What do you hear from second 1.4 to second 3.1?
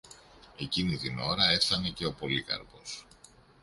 έφθανε και ο Πολύκαρπος.